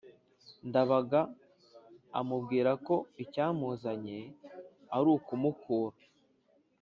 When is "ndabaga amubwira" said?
0.69-2.71